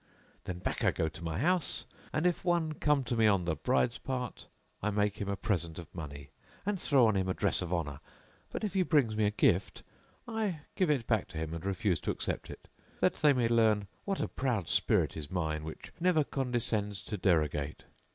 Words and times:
Then 0.45 0.57
back 0.57 0.83
I 0.83 0.89
go 0.89 1.07
to 1.09 1.23
my 1.23 1.37
house, 1.37 1.85
and 2.11 2.25
if 2.25 2.43
one 2.43 2.71
come 2.73 3.03
to 3.03 3.15
me 3.15 3.27
on 3.27 3.45
the 3.45 3.55
bride's 3.55 3.99
part, 3.99 4.47
I 4.81 4.89
make 4.89 5.21
him 5.21 5.29
a 5.29 5.35
present 5.35 5.77
of 5.77 5.93
money 5.93 6.31
and 6.65 6.79
throw 6.81 7.05
on 7.05 7.15
him 7.15 7.29
a 7.29 7.35
dress 7.35 7.61
of 7.61 7.71
honour; 7.71 7.99
but 8.49 8.63
if 8.63 8.73
he 8.73 8.81
bring 8.81 9.15
me 9.15 9.25
a 9.25 9.29
gift, 9.29 9.83
I 10.27 10.61
give 10.75 10.89
it 10.89 11.05
back 11.05 11.27
to 11.27 11.37
him 11.37 11.53
and 11.53 11.63
refuse 11.63 11.99
to 11.99 12.09
accept 12.09 12.49
it,[FN#663] 12.49 12.99
that 13.01 13.13
they 13.17 13.31
may 13.31 13.47
learn 13.47 13.85
what 14.05 14.19
a 14.19 14.27
proud 14.27 14.67
spirit 14.67 15.15
is 15.15 15.29
mine 15.29 15.63
which 15.63 15.91
never 15.99 16.23
condescends 16.23 17.03
to 17.03 17.15
derogate. 17.15 17.83